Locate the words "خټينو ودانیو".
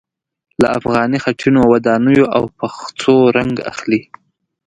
1.23-2.25